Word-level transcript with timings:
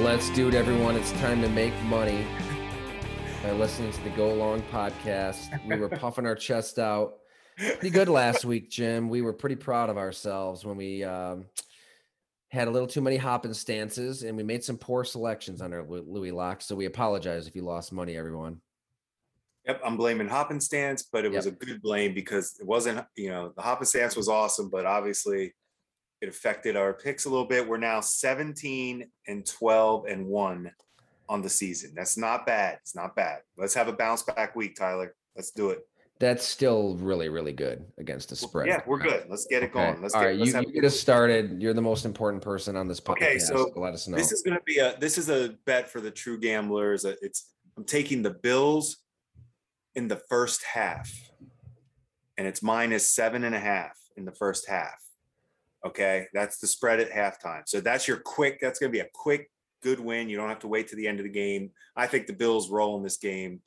Let's 0.00 0.30
do 0.30 0.48
it, 0.48 0.54
everyone. 0.54 0.96
It's 0.96 1.12
time 1.12 1.42
to 1.42 1.48
make 1.50 1.74
money 1.82 2.24
by 3.42 3.52
listening 3.52 3.92
to 3.92 4.02
the 4.02 4.08
Go 4.10 4.32
Along 4.32 4.62
podcast. 4.72 5.50
We 5.66 5.76
were 5.76 5.88
puffing 5.98 6.24
our 6.24 6.34
chest 6.34 6.78
out 6.78 7.18
pretty 7.58 7.90
good 7.90 8.08
last 8.08 8.46
week, 8.46 8.70
Jim. 8.70 9.10
We 9.10 9.20
were 9.20 9.34
pretty 9.34 9.56
proud 9.56 9.90
of 9.90 9.98
ourselves 9.98 10.64
when 10.64 10.78
we 10.78 11.04
um, 11.04 11.44
had 12.48 12.66
a 12.66 12.70
little 12.70 12.88
too 12.88 13.02
many 13.02 13.18
hopping 13.18 13.52
stances 13.52 14.22
and 14.22 14.38
we 14.38 14.42
made 14.42 14.64
some 14.64 14.78
poor 14.78 15.04
selections 15.04 15.60
on 15.60 15.74
our 15.74 15.84
Louis 15.84 16.32
Lock. 16.32 16.62
So 16.62 16.74
we 16.74 16.86
apologize 16.86 17.46
if 17.46 17.54
you 17.54 17.60
lost 17.60 17.92
money, 17.92 18.16
everyone. 18.16 18.62
Yep, 19.66 19.82
I'm 19.84 19.98
blaming 19.98 20.28
hopping 20.28 20.60
stance, 20.60 21.02
but 21.02 21.26
it 21.26 21.30
was 21.30 21.44
yep. 21.44 21.60
a 21.60 21.66
good 21.66 21.82
blame 21.82 22.14
because 22.14 22.56
it 22.58 22.66
wasn't, 22.66 23.04
you 23.16 23.28
know, 23.28 23.52
the 23.54 23.60
hopping 23.60 23.84
stance 23.84 24.16
was 24.16 24.28
awesome, 24.28 24.70
but 24.70 24.86
obviously 24.86 25.52
it 26.20 26.28
affected 26.28 26.76
our 26.76 26.92
picks 26.92 27.24
a 27.24 27.30
little 27.30 27.46
bit. 27.46 27.66
We're 27.66 27.78
now 27.78 28.00
17 28.00 29.06
and 29.26 29.46
12 29.46 30.06
and 30.06 30.26
1 30.26 30.70
on 31.28 31.42
the 31.42 31.48
season. 31.48 31.92
That's 31.94 32.16
not 32.16 32.44
bad. 32.44 32.78
It's 32.82 32.94
not 32.94 33.16
bad. 33.16 33.40
Let's 33.56 33.74
have 33.74 33.88
a 33.88 33.92
bounce 33.92 34.22
back 34.22 34.54
week, 34.54 34.76
Tyler. 34.76 35.14
Let's 35.36 35.50
do 35.52 35.70
it. 35.70 35.86
That's 36.18 36.44
still 36.44 36.96
really, 36.96 37.30
really 37.30 37.54
good 37.54 37.82
against 37.96 38.28
the 38.28 38.36
spread. 38.36 38.66
Yeah, 38.66 38.82
we're 38.86 38.98
good. 38.98 39.24
Let's 39.30 39.46
get 39.46 39.62
it 39.62 39.72
going. 39.72 40.02
Let's 40.02 40.14
All 40.14 40.20
get, 40.20 40.26
right, 40.26 40.38
let's 40.38 40.52
you, 40.52 40.60
you 40.60 40.72
get 40.74 40.84
us 40.84 41.00
started. 41.00 41.62
You're 41.62 41.72
the 41.72 41.80
most 41.80 42.04
important 42.04 42.42
person 42.42 42.76
on 42.76 42.86
this 42.86 43.00
podcast. 43.00 43.22
Okay, 43.22 43.38
so 43.38 43.72
let 43.76 43.94
us 43.94 44.06
know. 44.06 44.18
This 44.18 44.30
is 44.30 44.42
going 44.42 44.58
to 44.58 44.62
be 44.64 44.80
a 44.80 44.98
this 45.00 45.16
is 45.16 45.30
a 45.30 45.54
bet 45.64 45.88
for 45.88 46.02
the 46.02 46.10
true 46.10 46.38
gamblers. 46.38 47.06
Uh, 47.06 47.14
it's 47.22 47.54
I'm 47.78 47.84
taking 47.84 48.20
the 48.20 48.32
Bills 48.32 48.98
in 49.94 50.08
the 50.08 50.20
first 50.28 50.62
half, 50.62 51.10
and 52.36 52.46
it's 52.46 52.62
minus 52.62 53.08
seven 53.08 53.42
and 53.44 53.54
a 53.54 53.60
half 53.60 53.98
in 54.14 54.26
the 54.26 54.32
first 54.32 54.68
half. 54.68 55.00
Okay. 55.84 56.26
That's 56.32 56.58
the 56.58 56.66
spread 56.66 57.00
at 57.00 57.10
halftime. 57.10 57.62
So 57.66 57.80
that's 57.80 58.06
your 58.06 58.18
quick, 58.18 58.58
that's 58.60 58.78
going 58.78 58.92
to 58.92 58.96
be 58.96 59.00
a 59.00 59.08
quick, 59.12 59.50
good 59.82 60.00
win. 60.00 60.28
You 60.28 60.36
don't 60.36 60.48
have 60.48 60.58
to 60.60 60.68
wait 60.68 60.88
to 60.88 60.96
the 60.96 61.06
end 61.06 61.20
of 61.20 61.24
the 61.24 61.30
game. 61.30 61.70
I 61.96 62.06
think 62.06 62.26
the 62.26 62.32
Bills 62.32 62.70
roll 62.70 62.96
in 62.96 63.02
this 63.02 63.16
game. 63.16 63.60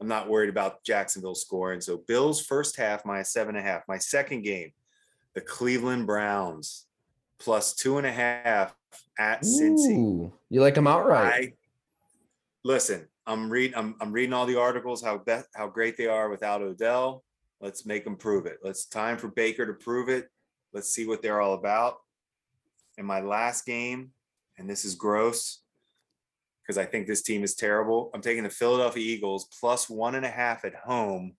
I'm 0.00 0.08
not 0.08 0.28
worried 0.28 0.48
about 0.48 0.82
Jacksonville 0.82 1.34
scoring. 1.34 1.80
So 1.80 1.98
Bills 1.98 2.44
first 2.44 2.76
half, 2.76 3.04
my 3.04 3.22
seven 3.22 3.54
and 3.56 3.64
a 3.64 3.68
half. 3.68 3.82
My 3.86 3.98
second 3.98 4.42
game, 4.42 4.72
the 5.34 5.42
Cleveland 5.42 6.06
Browns 6.06 6.86
plus 7.38 7.74
two 7.74 7.98
and 7.98 8.06
a 8.06 8.12
half 8.12 8.74
at 9.18 9.44
Ooh, 9.44 9.48
Cincy. 9.48 10.32
You 10.48 10.60
like 10.60 10.74
them 10.74 10.86
outright? 10.86 11.32
I, 11.32 11.52
listen, 12.64 13.06
I'm 13.26 13.50
reading. 13.50 13.76
I'm, 13.76 13.94
I'm 14.00 14.12
reading 14.12 14.32
all 14.32 14.46
the 14.46 14.58
articles 14.58 15.02
how 15.02 15.18
be- 15.18 15.42
how 15.54 15.68
great 15.68 15.96
they 15.96 16.06
are 16.06 16.30
without 16.30 16.62
Odell. 16.62 17.22
Let's 17.60 17.84
make 17.84 18.04
them 18.04 18.16
prove 18.16 18.46
it. 18.46 18.58
Let's 18.62 18.86
time 18.86 19.18
for 19.18 19.28
Baker 19.28 19.66
to 19.66 19.74
prove 19.74 20.08
it. 20.08 20.28
Let's 20.72 20.92
see 20.92 21.06
what 21.06 21.22
they're 21.22 21.40
all 21.40 21.54
about. 21.54 21.98
In 22.98 23.06
my 23.06 23.20
last 23.20 23.64
game, 23.66 24.10
and 24.58 24.68
this 24.68 24.84
is 24.84 24.94
gross 24.94 25.60
because 26.62 26.76
I 26.78 26.84
think 26.84 27.06
this 27.06 27.22
team 27.22 27.42
is 27.42 27.54
terrible. 27.54 28.10
I'm 28.14 28.20
taking 28.20 28.44
the 28.44 28.50
Philadelphia 28.50 29.02
Eagles 29.02 29.48
plus 29.58 29.88
one 29.88 30.14
and 30.14 30.24
a 30.26 30.30
half 30.30 30.64
at 30.64 30.74
home 30.74 31.34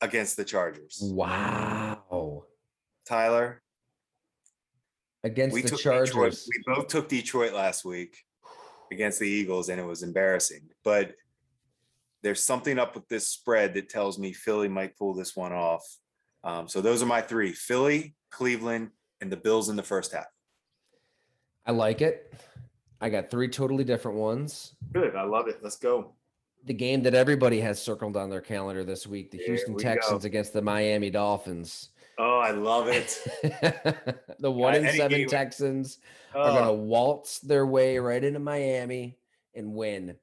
against 0.00 0.36
the 0.36 0.44
Chargers. 0.44 0.98
Wow. 1.02 2.44
Tyler. 3.06 3.62
Against 5.24 5.54
we 5.54 5.62
the 5.62 5.76
Chargers. 5.76 6.10
Detroit. 6.10 6.38
We 6.48 6.74
both 6.74 6.88
took 6.88 7.08
Detroit 7.08 7.52
last 7.52 7.84
week 7.84 8.16
against 8.90 9.18
the 9.18 9.28
Eagles, 9.28 9.68
and 9.68 9.80
it 9.80 9.84
was 9.84 10.02
embarrassing. 10.02 10.62
But 10.84 11.14
there's 12.22 12.42
something 12.42 12.78
up 12.78 12.94
with 12.94 13.08
this 13.08 13.28
spread 13.28 13.74
that 13.74 13.88
tells 13.88 14.18
me 14.18 14.32
Philly 14.32 14.68
might 14.68 14.96
pull 14.96 15.14
this 15.14 15.36
one 15.36 15.52
off. 15.52 15.84
Um, 16.44 16.68
so 16.68 16.80
those 16.80 17.02
are 17.02 17.06
my 17.06 17.20
three: 17.20 17.52
Philly, 17.52 18.14
Cleveland, 18.30 18.90
and 19.20 19.30
the 19.30 19.36
Bills 19.36 19.68
in 19.68 19.76
the 19.76 19.82
first 19.82 20.12
half. 20.12 20.26
I 21.66 21.72
like 21.72 22.00
it. 22.00 22.32
I 23.00 23.10
got 23.10 23.30
three 23.30 23.48
totally 23.48 23.84
different 23.84 24.18
ones. 24.18 24.74
Good. 24.92 25.14
I 25.14 25.22
love 25.22 25.48
it. 25.48 25.58
Let's 25.62 25.76
go. 25.76 26.14
The 26.64 26.74
game 26.74 27.02
that 27.04 27.14
everybody 27.14 27.60
has 27.60 27.80
circled 27.80 28.16
on 28.16 28.30
their 28.30 28.40
calendar 28.40 28.84
this 28.84 29.06
week: 29.06 29.30
the 29.30 29.38
Houston 29.38 29.76
Texans 29.76 30.22
go. 30.22 30.26
against 30.26 30.52
the 30.52 30.62
Miami 30.62 31.10
Dolphins. 31.10 31.90
Oh, 32.18 32.38
I 32.38 32.50
love 32.50 32.88
it. 32.88 33.16
the 34.40 34.50
one 34.50 34.74
in 34.74 34.92
seven 34.92 35.18
game. 35.18 35.28
Texans 35.28 35.98
oh. 36.34 36.40
are 36.40 36.50
going 36.50 36.66
to 36.66 36.72
waltz 36.72 37.38
their 37.38 37.64
way 37.64 37.98
right 37.98 38.22
into 38.22 38.40
Miami 38.40 39.16
and 39.54 39.72
win, 39.72 40.16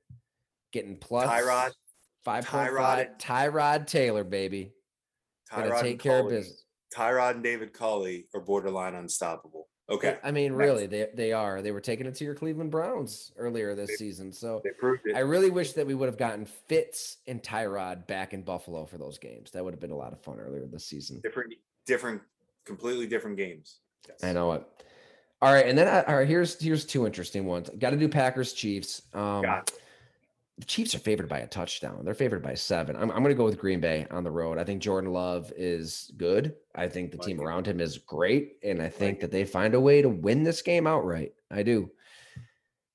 getting 0.73 0.97
plus 0.97 1.29
Tyrod, 1.29 1.71
five 2.25 2.45
point 2.45 2.75
five. 2.75 3.07
Tyrod 3.17 3.87
Taylor, 3.87 4.25
baby. 4.25 4.73
Tyrod 5.51 5.81
take 5.81 5.99
care 5.99 6.19
of 6.19 6.29
business. 6.29 6.65
Tyrod 6.93 7.35
and 7.35 7.43
David 7.43 7.73
Culley 7.73 8.27
are 8.33 8.41
borderline 8.41 8.95
unstoppable. 8.95 9.67
Okay. 9.87 10.17
I 10.23 10.31
mean, 10.31 10.57
Next. 10.57 10.65
really, 10.65 10.87
they, 10.87 11.07
they 11.13 11.31
are. 11.31 11.61
They 11.61 11.71
were 11.71 11.81
taking 11.81 12.07
it 12.07 12.15
to 12.15 12.23
your 12.23 12.33
Cleveland 12.33 12.71
Browns 12.71 13.31
earlier 13.37 13.75
this 13.75 13.89
they, 13.89 13.95
season. 13.95 14.31
So 14.31 14.61
they 14.63 14.71
proved 14.71 15.03
it. 15.05 15.15
I 15.15 15.19
really 15.19 15.51
wish 15.51 15.73
that 15.73 15.85
we 15.85 15.93
would 15.93 16.07
have 16.07 16.17
gotten 16.17 16.45
Fitz 16.45 17.17
and 17.27 17.43
Tyrod 17.43 18.07
back 18.07 18.33
in 18.33 18.41
Buffalo 18.41 18.85
for 18.85 18.97
those 18.97 19.19
games. 19.19 19.51
That 19.51 19.63
would 19.63 19.73
have 19.73 19.79
been 19.79 19.91
a 19.91 19.97
lot 19.97 20.11
of 20.11 20.19
fun 20.21 20.39
earlier 20.39 20.65
this 20.65 20.85
season. 20.85 21.19
Different, 21.21 21.53
different, 21.85 22.21
completely 22.65 23.05
different 23.05 23.37
games. 23.37 23.79
Yes. 24.09 24.23
I 24.23 24.33
know 24.33 24.53
it. 24.53 24.63
All 25.41 25.53
right, 25.53 25.67
and 25.67 25.77
then 25.77 25.87
I, 25.87 26.01
all 26.03 26.15
right, 26.15 26.27
here's 26.27 26.59
here's 26.59 26.85
two 26.85 27.05
interesting 27.05 27.45
ones. 27.45 27.69
Got 27.77 27.91
to 27.91 27.97
do 27.97 28.07
Packers 28.07 28.53
Chiefs. 28.53 29.03
Um, 29.13 29.43
the 30.57 30.65
Chiefs 30.65 30.95
are 30.95 30.99
favored 30.99 31.27
by 31.27 31.39
a 31.39 31.47
touchdown. 31.47 32.05
They're 32.05 32.13
favored 32.13 32.41
by 32.41 32.53
seven. 32.53 32.95
I'm, 32.95 33.11
I'm 33.11 33.23
going 33.23 33.25
to 33.25 33.35
go 33.35 33.43
with 33.43 33.59
Green 33.59 33.81
Bay 33.81 34.07
on 34.09 34.23
the 34.23 34.31
road. 34.31 34.57
I 34.57 34.63
think 34.63 34.81
Jordan 34.81 35.11
Love 35.11 35.51
is 35.57 36.11
good. 36.15 36.55
I 36.73 36.87
think 36.87 37.11
the 37.11 37.17
like 37.17 37.27
team 37.27 37.39
it. 37.39 37.43
around 37.43 37.67
him 37.67 37.81
is 37.81 37.97
great. 37.97 38.53
And 38.63 38.81
I 38.81 38.87
think 38.87 39.15
like 39.15 39.21
that 39.21 39.31
they 39.31 39.43
find 39.43 39.73
a 39.73 39.79
way 39.79 40.01
to 40.01 40.07
win 40.07 40.43
this 40.43 40.61
game 40.61 40.87
outright. 40.87 41.33
I 41.51 41.63
do. 41.63 41.91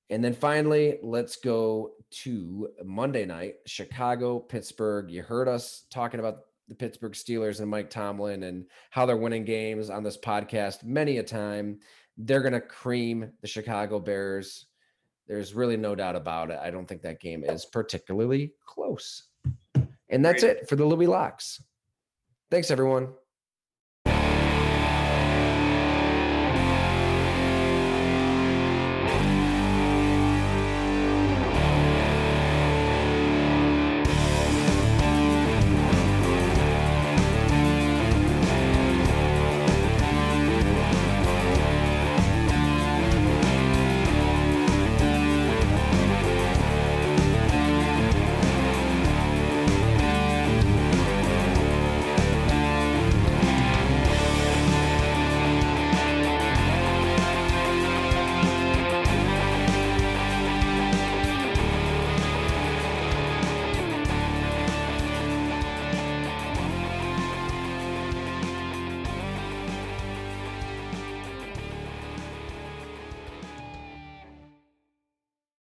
And 0.09 0.23
then 0.23 0.33
finally, 0.33 0.97
let's 1.03 1.35
go 1.37 1.91
to 2.23 2.69
Monday 2.83 3.25
night, 3.25 3.55
Chicago, 3.65 4.39
Pittsburgh. 4.39 5.11
You 5.11 5.21
heard 5.21 5.47
us 5.47 5.85
talking 5.91 6.19
about 6.19 6.39
the 6.67 6.75
Pittsburgh 6.75 7.13
Steelers 7.13 7.61
and 7.61 7.69
Mike 7.69 7.89
Tomlin 7.89 8.43
and 8.43 8.65
how 8.89 9.05
they're 9.05 9.17
winning 9.17 9.45
games 9.45 9.89
on 9.89 10.03
this 10.03 10.17
podcast 10.17 10.83
many 10.83 11.17
a 11.17 11.23
time. 11.23 11.79
They're 12.17 12.41
going 12.41 12.53
to 12.53 12.61
cream 12.61 13.31
the 13.41 13.47
Chicago 13.47 13.99
Bears. 13.99 14.65
There's 15.31 15.53
really 15.53 15.77
no 15.77 15.95
doubt 15.95 16.17
about 16.17 16.51
it. 16.51 16.59
I 16.61 16.69
don't 16.71 16.85
think 16.85 17.03
that 17.03 17.21
game 17.21 17.45
is 17.45 17.63
particularly 17.63 18.51
close. 18.65 19.29
And 20.09 20.25
that's 20.25 20.43
it 20.43 20.67
for 20.67 20.75
the 20.75 20.83
Louis 20.83 21.07
Locks. 21.07 21.63
Thanks, 22.49 22.69
everyone. 22.69 23.13